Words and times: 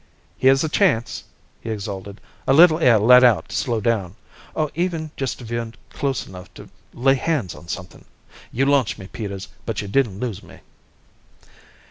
"Here's 0.35 0.61
the 0.61 0.67
chance!" 0.69 1.25
he 1.59 1.69
exulted. 1.69 2.21
"A 2.47 2.53
little 2.53 2.79
air 2.79 2.97
let 2.97 3.23
out 3.23 3.49
to 3.49 3.55
slow 3.55 3.79
down... 3.79 4.15
or 4.55 4.71
even 4.73 5.11
just 5.15 5.37
to 5.37 5.45
veer 5.45 5.73
close 5.91 6.25
enough 6.25 6.51
to 6.55 6.69
lay 6.91 7.13
hands 7.13 7.53
on 7.53 7.67
something! 7.67 8.05
You 8.51 8.65
launched 8.65 8.97
me, 8.97 9.05
Peters, 9.05 9.47
but 9.63 9.79
you 9.83 9.87
didn't 9.87 10.19
lose 10.19 10.41
me." 10.41 10.61